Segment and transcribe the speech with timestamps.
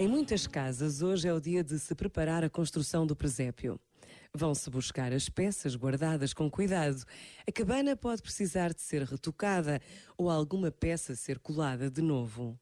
[0.00, 3.78] Em muitas casas, hoje é o dia de se preparar a construção do presépio.
[4.32, 7.04] Vão-se buscar as peças guardadas com cuidado.
[7.46, 9.78] A cabana pode precisar de ser retocada
[10.16, 12.58] ou alguma peça ser colada de novo.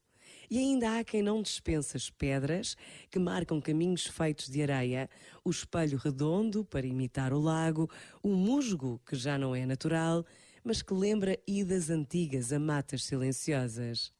[0.49, 2.75] E ainda há quem não dispensa as pedras
[3.09, 5.09] que marcam caminhos feitos de areia,
[5.45, 7.89] o espelho redondo para imitar o lago,
[8.23, 10.25] o musgo que já não é natural,
[10.63, 14.13] mas que lembra idas antigas a matas silenciosas.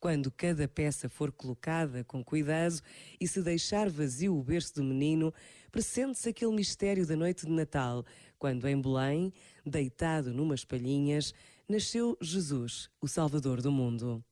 [0.00, 2.80] Quando cada peça for colocada com cuidado
[3.20, 5.32] e se deixar vazio o berço do menino,
[5.70, 8.04] pressente-se aquele mistério da noite de Natal,
[8.38, 9.32] quando em Belém,
[9.64, 11.32] deitado numas palhinhas,
[11.68, 14.24] nasceu Jesus, o Salvador do mundo.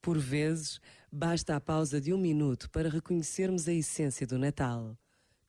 [0.00, 0.80] Por vezes,
[1.12, 4.96] basta a pausa de um minuto para reconhecermos a essência do Natal.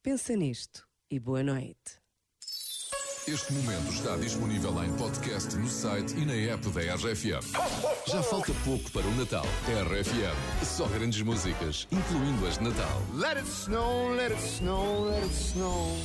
[0.02, 2.03] Pensa nisto e boa noite.
[3.26, 7.42] Este momento está disponível em podcast no site e na app da RFM.
[8.06, 9.46] Já falta pouco para o Natal.
[9.66, 13.02] RFM, só grandes músicas, incluindo as de Natal.
[13.14, 15.96] Let it snow, let it snow, let it snow.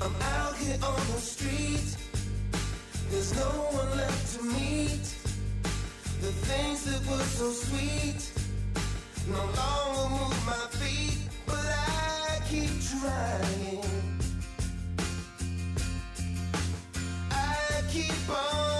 [0.00, 2.03] I'm out here on the street.
[3.10, 5.06] There's no one left to meet.
[6.20, 8.30] The things that were so sweet
[9.28, 13.84] no longer move my feet, but I keep trying.
[17.30, 18.73] I keep on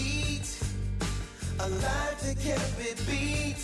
[0.00, 0.48] eat,
[1.60, 3.62] a life that can't be beat.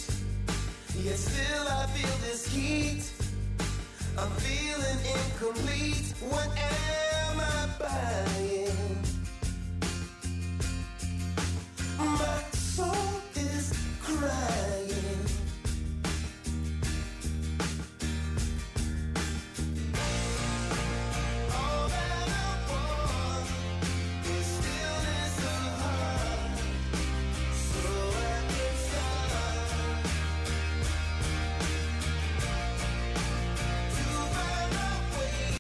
[1.03, 3.05] Yet still I feel this heat.
[4.19, 6.15] I'm feeling incomplete.
[6.31, 6.49] What?